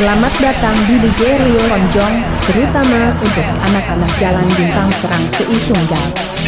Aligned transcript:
Selamat 0.00 0.32
datang 0.40 0.72
di 0.88 0.96
DJ 0.96 1.36
Rio 1.44 1.60
Lonjong, 1.68 2.24
terutama 2.48 3.12
untuk 3.20 3.44
anak-anak 3.44 4.08
jalan 4.16 4.48
bintang 4.56 4.88
terang 5.04 5.24
seisunggal. 5.28 6.39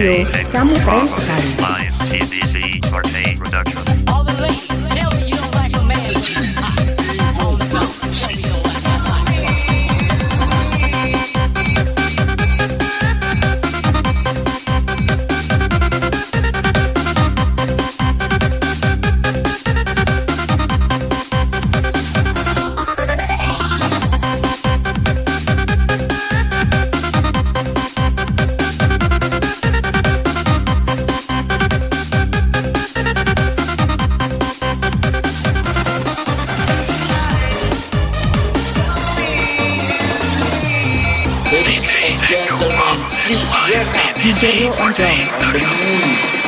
Radio, 0.00 0.24
Camu 0.48 0.72
3 0.80 1.12
Sekali. 1.12 1.60
Gentlemen, 43.30 43.92
please 43.92 43.94
welcome 43.94 44.22
DJ 44.22 44.60
Rio 44.60 44.72
Lonjong. 44.72 45.32
on 45.44 45.52
the 45.52 45.58
moon. 45.60 46.39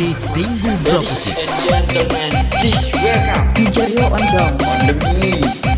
DJ 0.00 0.82
Ladies 0.82 1.28
and 1.28 1.92
gentlemen, 1.92 2.48
please 2.52 2.90
welcome 2.94 3.52
DJ 3.52 3.94
Rio 3.94 4.06
on 4.06 4.86
the 4.86 4.94
moon. 4.94 5.69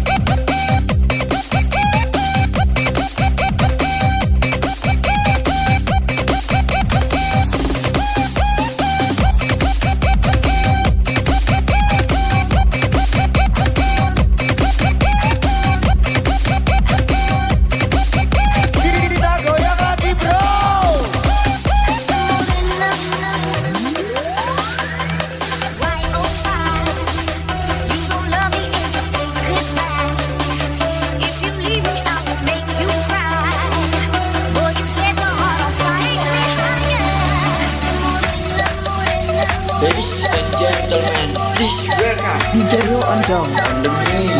Ladies 40.03 40.25
and 40.25 40.59
gentlemen, 40.59 41.31
please 41.55 41.87
welcome 41.97 42.43
DJ 42.59 42.75
Rio 42.91 42.99
Lonjong. 42.99 43.55
on 43.55 43.83
the 43.87 43.91
moon. 44.03 44.35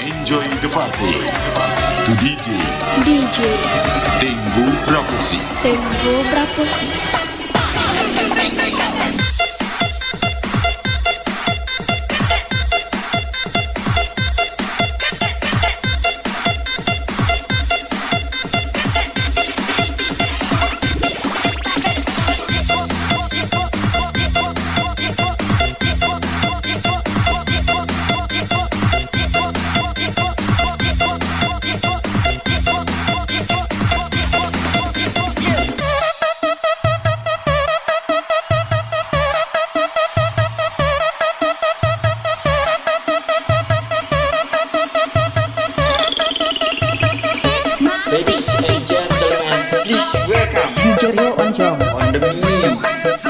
Enjoy 0.00 0.48
the 0.64 0.68
party 0.72 1.12
to 2.08 2.12
DJ 2.24 2.48
DJ 3.04 3.36
Tenggu 4.16 4.64
Prakosi. 4.88 5.36
Tenggo 5.60 6.14
Brakosi. 6.32 6.88
mim. 52.20 53.29